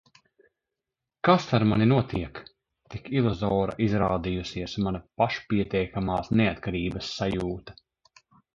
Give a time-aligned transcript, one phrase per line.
[1.27, 2.41] Kas ar mani notiek?
[2.95, 7.81] Tik iluzora izrādījusies mana pašpietiekamās neatkarības sajūta.